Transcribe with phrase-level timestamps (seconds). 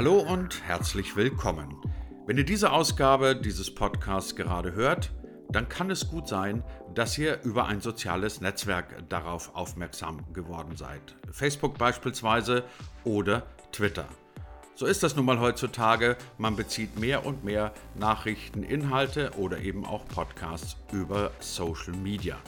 [0.00, 1.76] Hallo und herzlich willkommen.
[2.24, 5.12] Wenn ihr diese Ausgabe dieses Podcasts gerade hört,
[5.50, 11.02] dann kann es gut sein, dass ihr über ein soziales Netzwerk darauf aufmerksam geworden seid.
[11.30, 12.64] Facebook beispielsweise
[13.04, 13.42] oder
[13.72, 14.06] Twitter.
[14.74, 16.16] So ist das nun mal heutzutage.
[16.38, 22.38] Man bezieht mehr und mehr Nachrichten, Inhalte oder eben auch Podcasts über Social Media.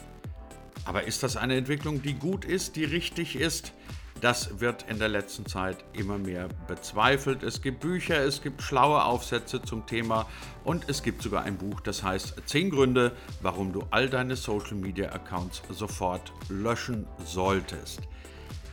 [0.85, 3.73] Aber ist das eine Entwicklung, die gut ist, die richtig ist?
[4.23, 7.43] Das wird in der letzten Zeit immer mehr bezweifelt.
[7.43, 10.27] Es gibt Bücher, es gibt schlaue Aufsätze zum Thema
[10.63, 14.75] und es gibt sogar ein Buch, das heißt 10 Gründe, warum du all deine Social
[14.75, 17.99] Media Accounts sofort löschen solltest.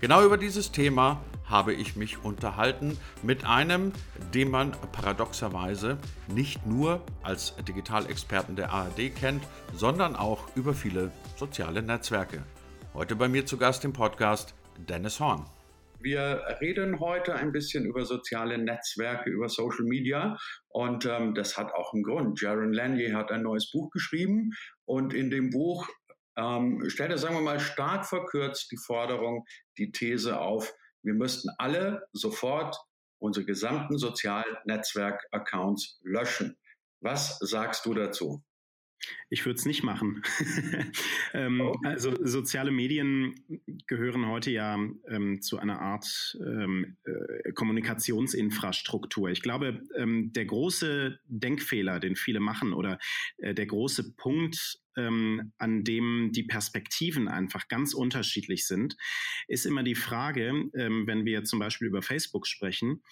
[0.00, 3.92] Genau über dieses Thema habe ich mich unterhalten mit einem,
[4.32, 9.42] den man paradoxerweise nicht nur als Digitalexperten der ARD kennt,
[9.74, 12.44] sondern auch über viele soziale Netzwerke.
[12.94, 14.54] Heute bei mir zu Gast im Podcast
[14.88, 15.46] Dennis Horn.
[16.00, 21.72] Wir reden heute ein bisschen über soziale Netzwerke, über Social Media und ähm, das hat
[21.74, 22.40] auch einen Grund.
[22.40, 24.52] Jaron Lanier hat ein neues Buch geschrieben
[24.86, 25.86] und in dem Buch
[26.36, 29.44] ähm, stellt er, sagen wir mal, stark verkürzt die Forderung,
[29.76, 30.72] die These auf,
[31.02, 32.76] wir müssten alle sofort
[33.18, 36.56] unsere gesamten sozialen Netzwerk-Accounts löschen.
[37.00, 38.42] Was sagst du dazu?
[39.28, 40.22] Ich würde es nicht machen.
[41.34, 41.76] ähm, oh.
[41.84, 43.34] Also soziale Medien
[43.86, 49.30] gehören heute ja ähm, zu einer Art ähm, äh, Kommunikationsinfrastruktur.
[49.30, 52.98] Ich glaube, ähm, der große Denkfehler, den viele machen, oder
[53.38, 58.96] äh, der große Punkt, ähm, an dem die Perspektiven einfach ganz unterschiedlich sind,
[59.48, 63.02] ist immer die Frage, ähm, wenn wir zum Beispiel über Facebook sprechen,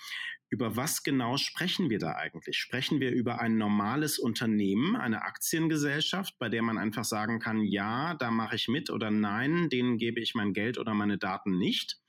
[0.51, 2.57] über was genau sprechen wir da eigentlich?
[2.57, 8.15] Sprechen wir über ein normales Unternehmen, eine Aktiengesellschaft, bei der man einfach sagen kann, ja,
[8.15, 12.01] da mache ich mit oder nein, denen gebe ich mein Geld oder meine Daten nicht?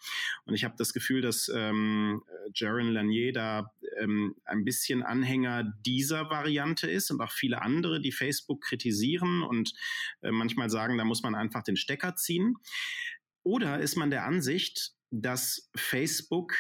[0.46, 2.24] Und ich habe das Gefühl, dass ähm,
[2.54, 8.14] Jaron Lanier da ähm, ein bisschen Anhänger dieser Variante ist und auch viele andere, die
[8.14, 9.59] Facebook kritisieren und
[10.22, 12.56] äh, manchmal sagen, da muss man einfach den Stecker ziehen.
[13.44, 16.56] Oder ist man der Ansicht, dass Facebook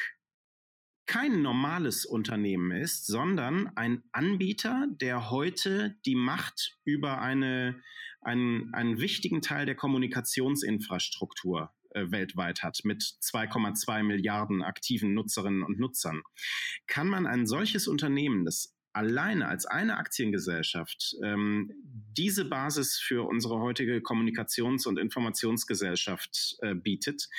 [1.05, 7.81] kein normales Unternehmen ist, sondern ein Anbieter, der heute die Macht über eine,
[8.21, 15.79] einen, einen wichtigen Teil der Kommunikationsinfrastruktur äh, weltweit hat mit 2,2 Milliarden aktiven Nutzerinnen und
[15.79, 16.21] Nutzern.
[16.85, 21.71] Kann man ein solches Unternehmen, das alleine als eine Aktiengesellschaft ähm,
[22.17, 27.29] diese Basis für unsere heutige Kommunikations- und Informationsgesellschaft äh, bietet,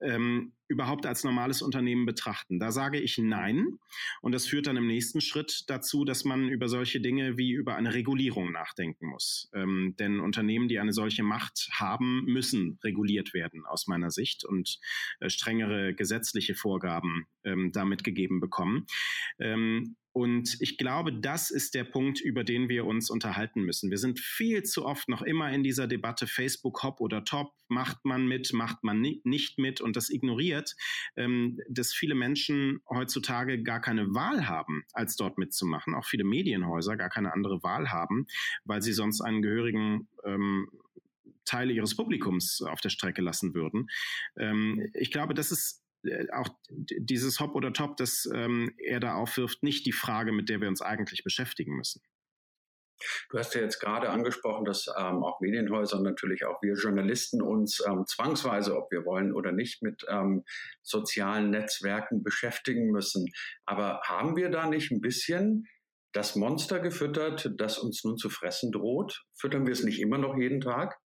[0.00, 2.58] ähm, überhaupt als normales Unternehmen betrachten.
[2.58, 3.78] Da sage ich nein.
[4.22, 7.76] Und das führt dann im nächsten Schritt dazu, dass man über solche Dinge wie über
[7.76, 9.50] eine Regulierung nachdenken muss.
[9.54, 14.80] Ähm, denn Unternehmen, die eine solche Macht haben, müssen reguliert werden, aus meiner Sicht, und
[15.20, 18.86] äh, strengere gesetzliche Vorgaben ähm, damit gegeben bekommen.
[19.38, 23.90] Ähm, und ich glaube, das ist der Punkt, über den wir uns unterhalten müssen.
[23.90, 27.54] Wir sind viel zu oft noch immer in dieser Debatte Facebook Hop oder Top.
[27.68, 30.76] Macht man mit, macht man nicht mit und das ignoriert,
[31.16, 35.94] ähm, dass viele Menschen heutzutage gar keine Wahl haben, als dort mitzumachen.
[35.94, 38.26] Auch viele Medienhäuser gar keine andere Wahl haben,
[38.64, 40.68] weil sie sonst einen gehörigen ähm,
[41.46, 43.88] Teile ihres Publikums auf der Strecke lassen würden.
[44.36, 45.81] Ähm, ich glaube, das ist
[46.32, 46.48] auch
[46.78, 50.68] dieses Hop oder Top, das ähm, er da aufwirft, nicht die Frage, mit der wir
[50.68, 52.02] uns eigentlich beschäftigen müssen.
[53.30, 57.42] Du hast ja jetzt gerade angesprochen, dass ähm, auch Medienhäuser und natürlich auch wir Journalisten
[57.42, 60.44] uns ähm, zwangsweise, ob wir wollen oder nicht, mit ähm,
[60.82, 63.26] sozialen Netzwerken beschäftigen müssen.
[63.64, 65.66] Aber haben wir da nicht ein bisschen
[66.12, 69.24] das Monster gefüttert, das uns nun zu fressen droht?
[69.34, 70.98] Füttern wir es nicht immer noch jeden Tag?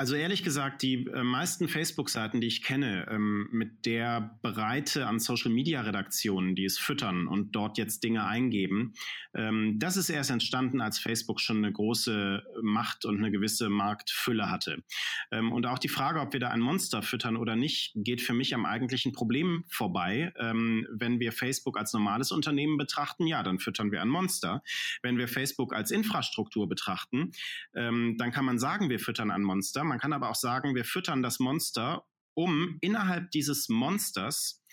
[0.00, 5.18] Also ehrlich gesagt, die äh, meisten Facebook-Seiten, die ich kenne, ähm, mit der Breite an
[5.18, 8.94] Social-Media-Redaktionen, die es füttern und dort jetzt Dinge eingeben,
[9.34, 14.50] ähm, das ist erst entstanden, als Facebook schon eine große Macht und eine gewisse Marktfülle
[14.50, 14.82] hatte.
[15.30, 18.32] Ähm, und auch die Frage, ob wir da ein Monster füttern oder nicht, geht für
[18.32, 20.32] mich am eigentlichen Problem vorbei.
[20.38, 24.62] Ähm, wenn wir Facebook als normales Unternehmen betrachten, ja, dann füttern wir ein Monster.
[25.02, 27.32] Wenn wir Facebook als Infrastruktur betrachten,
[27.74, 30.84] ähm, dann kann man sagen, wir füttern ein Monster man kann aber auch sagen, wir
[30.84, 34.64] füttern das Monster, um innerhalb dieses Monsters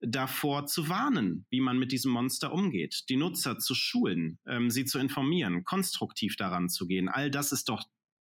[0.00, 4.86] davor zu warnen, wie man mit diesem Monster umgeht, die Nutzer zu schulen, ähm, sie
[4.86, 7.08] zu informieren, konstruktiv daran zu gehen.
[7.08, 7.84] All das ist doch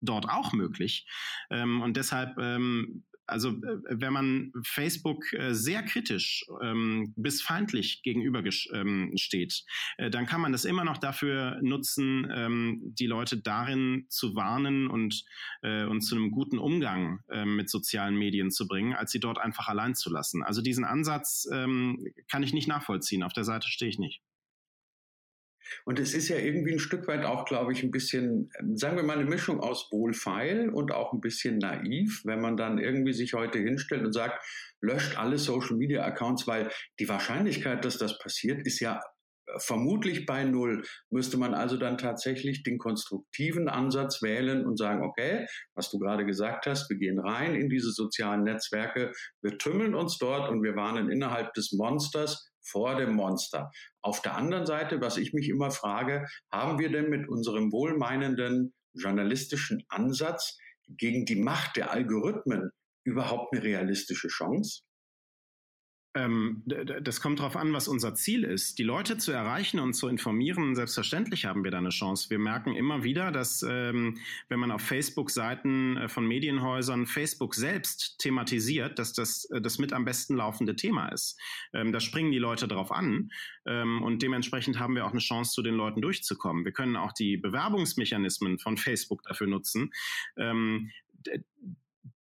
[0.02, 1.06] dort auch möglich.
[1.52, 8.02] Ähm, und deshalb ähm, also äh, wenn man Facebook äh, sehr kritisch ähm, bis feindlich
[8.04, 9.64] gegenüber ähm, steht,
[9.98, 14.88] äh, dann kann man das immer noch dafür nutzen, ähm, die Leute darin zu warnen
[14.88, 15.24] und,
[15.62, 19.96] und zu einem guten Umgang mit sozialen Medien zu bringen, als sie dort einfach allein
[19.96, 20.44] zu lassen.
[20.44, 23.24] Also diesen Ansatz kann ich nicht nachvollziehen.
[23.24, 24.22] Auf der Seite stehe ich nicht.
[25.86, 29.04] Und es ist ja irgendwie ein Stück weit auch, glaube ich, ein bisschen, sagen wir
[29.04, 33.34] mal, eine Mischung aus wohlfeil und auch ein bisschen naiv, wenn man dann irgendwie sich
[33.34, 34.44] heute hinstellt und sagt,
[34.82, 39.00] löscht alle Social Media Accounts, weil die Wahrscheinlichkeit, dass das passiert, ist ja
[39.48, 40.84] äh, vermutlich bei Null.
[41.10, 45.46] Müsste man also dann tatsächlich den konstruktiven Ansatz wählen und sagen, okay,
[45.76, 50.18] was du gerade gesagt hast, wir gehen rein in diese sozialen Netzwerke, wir tümmeln uns
[50.18, 53.72] dort und wir warnen innerhalb des Monsters vor dem Monster.
[54.02, 58.74] Auf der anderen Seite, was ich mich immer frage, haben wir denn mit unserem wohlmeinenden
[58.94, 60.58] journalistischen Ansatz
[60.88, 62.72] gegen die Macht der Algorithmen
[63.04, 64.82] überhaupt eine realistische Chance?
[66.14, 68.80] Ähm, das kommt darauf an, was unser Ziel ist.
[68.80, 72.30] Die Leute zu erreichen und zu informieren, selbstverständlich haben wir da eine Chance.
[72.30, 74.20] Wir merken immer wieder, dass ähm,
[74.50, 79.94] wenn man auf Facebook-Seiten äh, von Medienhäusern Facebook selbst thematisiert, dass das äh, das mit
[79.94, 81.40] am besten laufende Thema ist.
[81.74, 83.32] Ähm, da springen die Leute drauf an
[83.66, 86.66] ähm, und dementsprechend haben wir auch eine Chance, zu den Leuten durchzukommen.
[86.66, 89.92] Wir können auch die Bewerbungsmechanismen von Facebook dafür nutzen
[90.38, 90.92] ähm,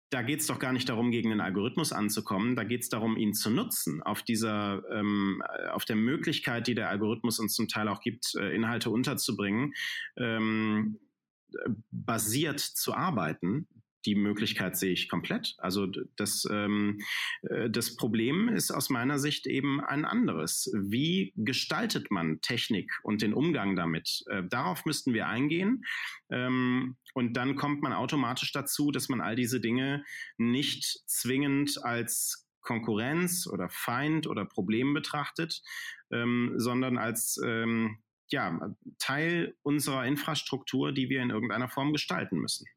[0.09, 2.55] da geht es doch gar nicht darum, gegen den Algorithmus anzukommen.
[2.55, 6.89] Da geht es darum, ihn zu nutzen, auf dieser, ähm, auf der Möglichkeit, die der
[6.89, 9.73] Algorithmus uns zum Teil auch gibt, äh, Inhalte unterzubringen,
[10.15, 10.99] ähm,
[11.91, 13.67] basiert zu arbeiten,
[14.07, 15.55] die Möglichkeit sehe ich komplett.
[15.57, 16.99] Also das, ähm,
[17.41, 20.71] äh, das Problem ist aus meiner Sicht eben ein anderes.
[20.73, 24.23] Wie gestaltet man Technik und den Umgang damit?
[24.27, 25.83] Äh, darauf müssten wir eingehen.
[26.31, 30.05] Ähm, und dann kommt man automatisch dazu, dass man all diese Dinge
[30.37, 35.61] nicht zwingend als Konkurrenz oder Feind oder Problem betrachtet,
[36.11, 37.97] ähm, sondern als ähm,
[38.29, 42.67] ja, Teil unserer Infrastruktur, die wir in irgendeiner Form gestalten müssen.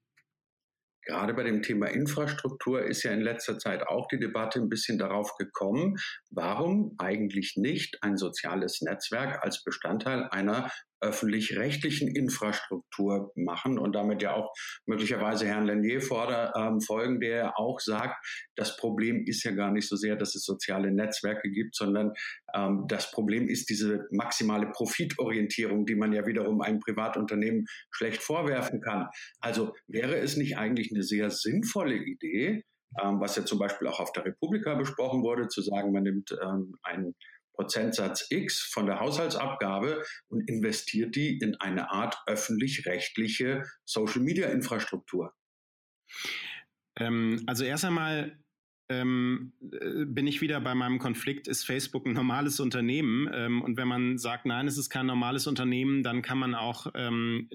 [1.05, 4.99] Gerade bei dem Thema Infrastruktur ist ja in letzter Zeit auch die Debatte ein bisschen
[4.99, 5.97] darauf gekommen,
[6.31, 10.71] warum eigentlich nicht ein soziales Netzwerk als Bestandteil einer
[11.01, 14.53] öffentlich-rechtlichen Infrastruktur machen und damit ja auch
[14.87, 18.25] möglicherweise Herrn Lenier vorder, ähm, folgen, der auch sagt,
[18.57, 22.13] das Problem ist ja gar nicht so sehr, dass es soziale Netzwerke gibt, sondern
[22.55, 28.81] ähm, das Problem ist diese maximale Profitorientierung, die man ja wiederum einem Privatunternehmen schlecht vorwerfen
[28.81, 29.09] kann.
[29.41, 32.65] Also wäre es nicht eigentlich eine sehr sinnvolle Idee,
[33.03, 36.37] ähm, was ja zum Beispiel auch auf der Republika besprochen wurde, zu sagen, man nimmt
[36.43, 37.15] ähm, ein
[37.61, 45.35] Prozentsatz X von der Haushaltsabgabe und investiert die in eine Art öffentlich-rechtliche Social-Media-Infrastruktur?
[46.97, 48.43] Ähm, also erst einmal
[48.89, 53.31] ähm, äh, bin ich wieder bei meinem Konflikt, ist Facebook ein normales Unternehmen?
[53.31, 56.87] Ähm, und wenn man sagt, nein, es ist kein normales Unternehmen, dann kann man auch
[56.95, 57.51] ähm,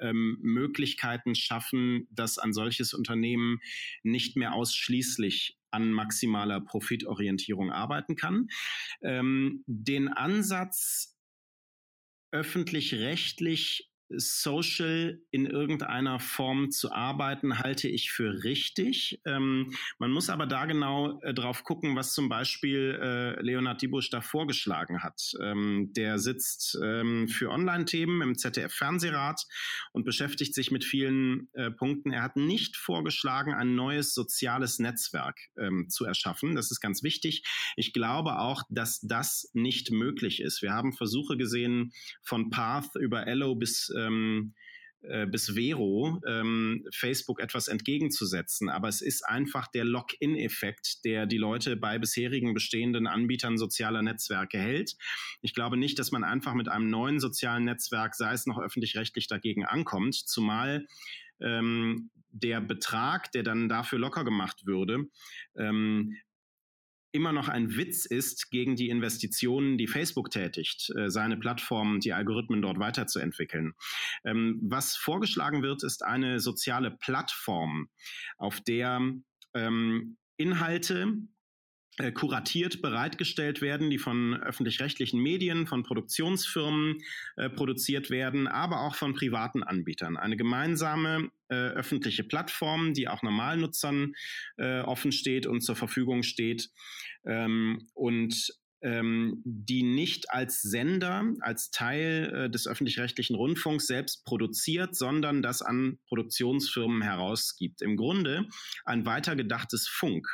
[0.00, 3.60] ähm, Möglichkeiten schaffen, dass ein solches Unternehmen
[4.02, 8.48] nicht mehr ausschließlich an maximaler Profitorientierung arbeiten kann.
[9.02, 11.16] Ähm, den Ansatz
[12.30, 19.20] öffentlich-rechtlich social in irgendeiner Form zu arbeiten, halte ich für richtig.
[19.26, 24.10] Ähm, man muss aber da genau äh, drauf gucken, was zum Beispiel äh, Leonhard Dibusch
[24.10, 25.32] da vorgeschlagen hat.
[25.42, 29.46] Ähm, der sitzt ähm, für Online-Themen im ZDF-Fernsehrat
[29.92, 32.12] und beschäftigt sich mit vielen äh, Punkten.
[32.12, 36.54] Er hat nicht vorgeschlagen, ein neues soziales Netzwerk ähm, zu erschaffen.
[36.54, 37.44] Das ist ganz wichtig.
[37.76, 40.62] Ich glaube auch, dass das nicht möglich ist.
[40.62, 44.54] Wir haben Versuche gesehen von Path über Ello bis ähm,
[45.02, 48.68] äh, bis Vero ähm, Facebook etwas entgegenzusetzen.
[48.68, 54.58] Aber es ist einfach der Lock-in-Effekt, der die Leute bei bisherigen bestehenden Anbietern sozialer Netzwerke
[54.58, 54.96] hält.
[55.40, 59.28] Ich glaube nicht, dass man einfach mit einem neuen sozialen Netzwerk, sei es noch öffentlich-rechtlich,
[59.28, 60.84] dagegen ankommt, zumal
[61.40, 65.04] ähm, der Betrag, der dann dafür locker gemacht würde,
[65.56, 66.16] ähm,
[67.12, 72.12] immer noch ein Witz ist gegen die Investitionen, die Facebook tätigt, äh, seine Plattform, die
[72.12, 73.74] Algorithmen dort weiterzuentwickeln.
[74.24, 77.88] Ähm, was vorgeschlagen wird, ist eine soziale Plattform,
[78.36, 79.00] auf der
[79.54, 81.16] ähm, Inhalte
[82.12, 86.98] kuratiert bereitgestellt werden, die von öffentlich-rechtlichen Medien, von Produktionsfirmen
[87.36, 90.16] äh, produziert werden, aber auch von privaten Anbietern.
[90.16, 94.14] Eine gemeinsame äh, öffentliche Plattform, die auch Normalnutzern
[94.58, 96.70] äh, offen steht und zur Verfügung steht.
[97.26, 104.94] Ähm, und ähm, die nicht als Sender, als Teil äh, des öffentlich-rechtlichen Rundfunks selbst produziert,
[104.94, 107.82] sondern das an Produktionsfirmen herausgibt.
[107.82, 108.46] Im Grunde
[108.84, 110.28] ein weitergedachtes Funk.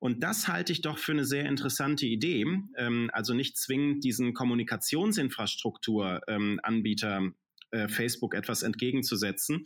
[0.00, 2.44] Und das halte ich doch für eine sehr interessante Idee.
[2.76, 7.32] Ähm, also nicht zwingend diesen Kommunikationsinfrastrukturanbieter
[7.72, 9.64] äh, Facebook etwas entgegenzusetzen,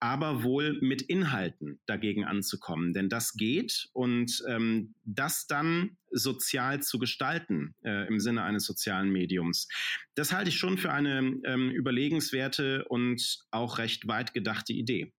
[0.00, 2.92] aber wohl mit Inhalten dagegen anzukommen.
[2.92, 9.10] Denn das geht und ähm, das dann sozial zu gestalten äh, im Sinne eines sozialen
[9.10, 9.68] Mediums.
[10.14, 15.12] Das halte ich schon für eine ähm, überlegenswerte und auch recht weit gedachte Idee.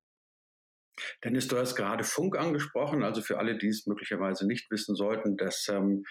[1.24, 3.04] Dennis, du hast gerade Funk angesprochen.
[3.04, 6.04] Also für alle, die es möglicherweise nicht wissen sollten, dass ähm,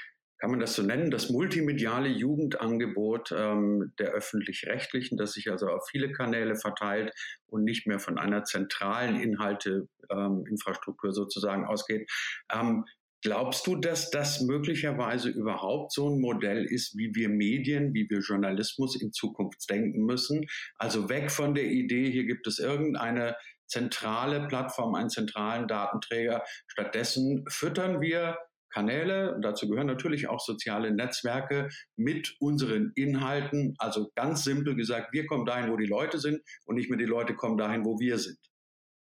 [0.44, 5.86] kann man das so nennen, das multimediale Jugendangebot ähm, der öffentlich-rechtlichen, das sich also auf
[5.90, 7.14] viele Kanäle verteilt
[7.46, 12.10] und nicht mehr von einer zentralen Inhalteinfrastruktur ähm, sozusagen ausgeht.
[12.52, 12.84] Ähm,
[13.22, 18.18] glaubst du, dass das möglicherweise überhaupt so ein Modell ist, wie wir Medien, wie wir
[18.18, 20.44] Journalismus in Zukunft denken müssen?
[20.76, 23.34] Also weg von der Idee, hier gibt es irgendeine
[23.66, 26.42] zentrale Plattform, einen zentralen Datenträger.
[26.66, 28.38] Stattdessen füttern wir
[28.74, 33.74] Kanäle, dazu gehören natürlich auch soziale Netzwerke mit unseren Inhalten.
[33.78, 37.04] Also ganz simpel gesagt, wir kommen dahin, wo die Leute sind und nicht mehr die
[37.04, 38.38] Leute kommen dahin, wo wir sind.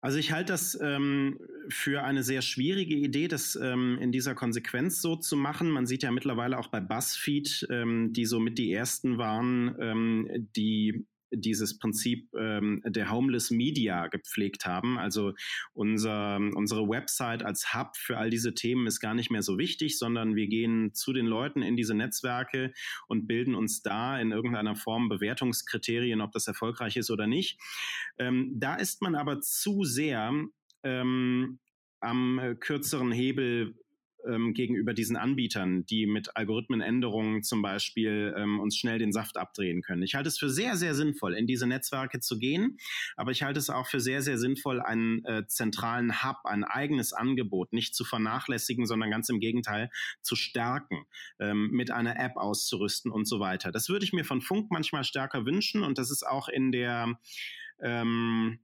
[0.01, 5.01] Also ich halte das ähm, für eine sehr schwierige Idee, das ähm, in dieser Konsequenz
[5.01, 5.69] so zu machen.
[5.69, 10.49] Man sieht ja mittlerweile auch bei BuzzFeed, ähm, die so mit die ersten waren, ähm,
[10.57, 14.97] die dieses Prinzip ähm, der Homeless Media gepflegt haben.
[14.97, 15.33] Also
[15.73, 19.97] unser, unsere Website als Hub für all diese Themen ist gar nicht mehr so wichtig,
[19.97, 22.73] sondern wir gehen zu den Leuten in diese Netzwerke
[23.07, 27.59] und bilden uns da in irgendeiner Form Bewertungskriterien, ob das erfolgreich ist oder nicht.
[28.17, 30.31] Ähm, da ist man aber zu sehr
[30.83, 31.59] ähm,
[31.99, 33.75] am äh, kürzeren Hebel
[34.27, 39.81] ähm, gegenüber diesen Anbietern, die mit Algorithmenänderungen zum Beispiel ähm, uns schnell den Saft abdrehen
[39.81, 40.03] können.
[40.03, 42.77] Ich halte es für sehr, sehr sinnvoll, in diese Netzwerke zu gehen,
[43.15, 47.13] aber ich halte es auch für sehr, sehr sinnvoll, einen äh, zentralen Hub, ein eigenes
[47.13, 49.89] Angebot nicht zu vernachlässigen, sondern ganz im Gegenteil
[50.21, 51.05] zu stärken,
[51.39, 53.71] ähm, mit einer App auszurüsten und so weiter.
[53.71, 57.19] Das würde ich mir von Funk manchmal stärker wünschen und das ist auch in der
[57.81, 58.59] ähm,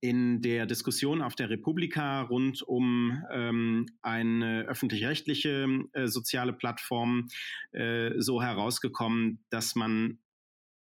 [0.00, 7.28] in der Diskussion auf der Republika rund um ähm, eine öffentlich-rechtliche äh, soziale Plattform
[7.72, 10.18] äh, so herausgekommen, dass man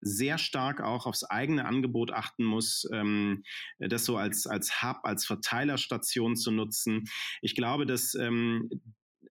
[0.02, 3.44] sehr stark auch aufs eigene Angebot achten muss, ähm,
[3.80, 7.06] das so als, als Hub, als Verteilerstation zu nutzen.
[7.42, 8.70] Ich glaube, dass ähm,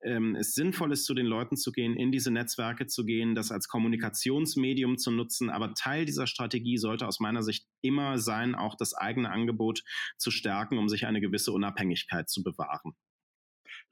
[0.02, 3.50] ähm, es sinnvoll ist, zu den Leuten zu gehen, in diese Netzwerke zu gehen, das
[3.50, 5.50] als Kommunikationsmedium zu nutzen.
[5.50, 9.83] Aber Teil dieser Strategie sollte aus meiner Sicht immer sein, auch das eigene Angebot
[10.17, 12.95] zu stärken, um sich eine gewisse Unabhängigkeit zu bewahren.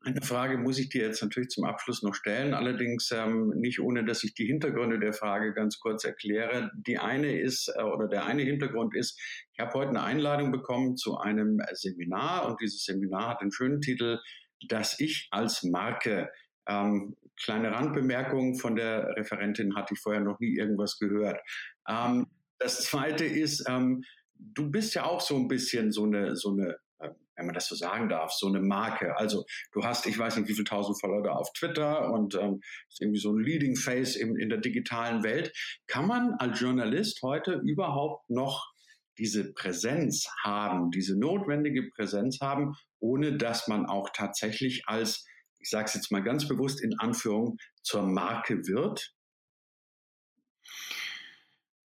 [0.00, 4.04] Eine Frage muss ich dir jetzt natürlich zum Abschluss noch stellen, allerdings ähm, nicht ohne,
[4.04, 6.70] dass ich die Hintergründe der Frage ganz kurz erkläre.
[6.74, 9.20] Die eine ist, äh, oder der eine Hintergrund ist,
[9.52, 13.80] ich habe heute eine Einladung bekommen zu einem Seminar und dieses Seminar hat den schönen
[13.80, 14.20] Titel
[14.68, 16.30] dass ich als Marke,
[16.68, 21.40] ähm, kleine Randbemerkung von der Referentin hatte ich vorher noch nie irgendwas gehört.
[21.88, 22.26] Ähm,
[22.58, 24.02] das zweite ist, ähm,
[24.34, 27.68] du bist ja auch so ein bisschen so eine, so eine, äh, wenn man das
[27.68, 29.16] so sagen darf, so eine Marke.
[29.16, 33.02] Also du hast, ich weiß nicht, wie viele tausend Follower auf Twitter und ähm, ist
[33.02, 35.52] irgendwie so ein Leading Face in, in der digitalen Welt.
[35.86, 38.72] Kann man als Journalist heute überhaupt noch
[39.18, 45.26] diese Präsenz haben, diese notwendige Präsenz haben, ohne dass man auch tatsächlich als,
[45.58, 49.12] ich sage es jetzt mal ganz bewusst in Anführung, zur Marke wird?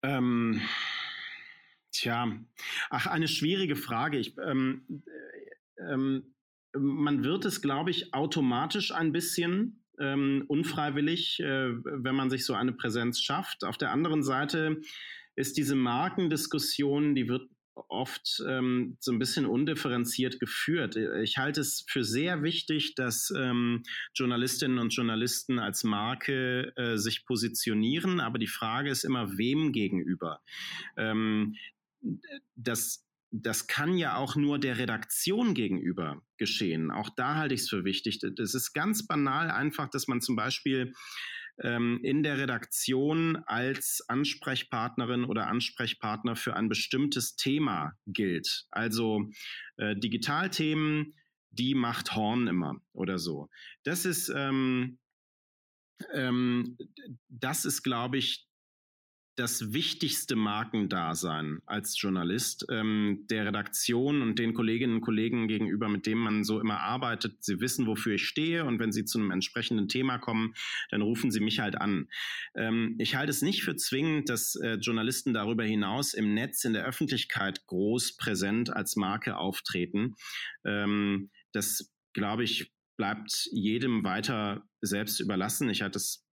[0.01, 0.61] Ähm,
[1.91, 2.31] tja,
[2.89, 4.17] ach, eine schwierige Frage.
[4.17, 5.03] Ich, ähm,
[5.77, 6.35] äh, ähm,
[6.77, 12.53] man wird es, glaube ich, automatisch ein bisschen ähm, unfreiwillig, äh, wenn man sich so
[12.53, 13.63] eine Präsenz schafft.
[13.63, 14.81] Auf der anderen Seite
[15.35, 17.49] ist diese Markendiskussion, die wird
[17.88, 20.95] oft ähm, so ein bisschen undifferenziert geführt.
[20.95, 23.83] Ich halte es für sehr wichtig, dass ähm,
[24.13, 30.41] Journalistinnen und Journalisten als Marke äh, sich positionieren, aber die Frage ist immer, wem gegenüber.
[30.98, 31.55] Ähm,
[32.55, 36.89] das das kann ja auch nur der Redaktion gegenüber geschehen.
[36.89, 38.19] Auch da halte ich es für wichtig.
[38.36, 40.93] Das ist ganz banal einfach, dass man zum Beispiel
[41.61, 48.65] ähm, in der Redaktion als Ansprechpartnerin oder Ansprechpartner für ein bestimmtes Thema gilt.
[48.71, 49.29] Also
[49.77, 51.15] äh, Digitalthemen,
[51.51, 53.49] die macht Horn immer oder so.
[53.83, 54.99] Das ist, ähm,
[56.13, 56.77] ähm,
[57.27, 58.48] das ist, glaube ich,
[59.39, 66.05] das wichtigste Markendasein als Journalist ähm, der Redaktion und den Kolleginnen und Kollegen gegenüber, mit
[66.05, 67.41] denen man so immer arbeitet.
[67.41, 70.55] Sie wissen, wofür ich stehe und wenn sie zu einem entsprechenden Thema kommen,
[70.91, 72.10] dann rufen sie mich halt an.
[72.53, 76.74] Ähm, ich halte es nicht für zwingend, dass äh, Journalisten darüber hinaus im Netz, in
[76.74, 80.15] der Öffentlichkeit groß präsent als Marke auftreten.
[80.65, 85.69] Ähm, das, glaube ich, bleibt jedem weiter selbst überlassen.
[85.69, 86.28] Ich halte es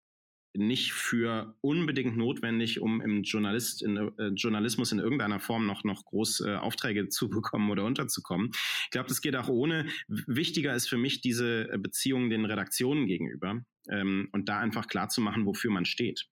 [0.58, 6.06] nicht für unbedingt notwendig, um im Journalist, in, äh, Journalismus in irgendeiner Form noch, noch
[6.06, 8.52] groß äh, Aufträge zu bekommen oder unterzukommen.
[8.84, 9.88] Ich glaube, das geht auch ohne.
[10.08, 15.10] Wichtiger ist für mich diese äh, Beziehung den Redaktionen gegenüber ähm, und da einfach klar
[15.10, 16.26] zu machen, wofür man steht.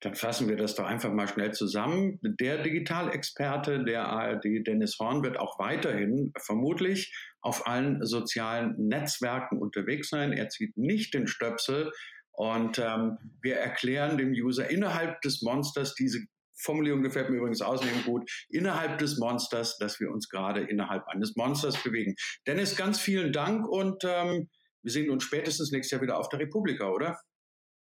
[0.00, 2.18] Dann fassen wir das doch einfach mal schnell zusammen.
[2.22, 10.10] Der Digitalexperte der ARD, Dennis Horn, wird auch weiterhin vermutlich auf allen sozialen Netzwerken unterwegs
[10.10, 10.32] sein.
[10.32, 11.90] Er zieht nicht den Stöpsel,
[12.36, 16.20] und ähm, wir erklären dem User innerhalb des Monsters, diese
[16.58, 21.36] Formulierung gefällt mir übrigens außerdem gut, innerhalb des Monsters, dass wir uns gerade innerhalb eines
[21.36, 22.14] Monsters bewegen.
[22.46, 24.48] Dennis, ganz vielen Dank und ähm,
[24.82, 27.18] wir sehen uns spätestens nächstes Jahr wieder auf der Republika, oder?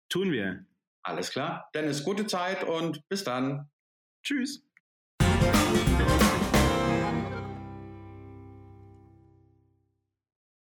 [0.09, 0.65] Tun wir.
[1.03, 1.69] Alles klar.
[1.73, 3.69] Dennis, gute Zeit und bis dann.
[4.23, 4.68] Tschüss.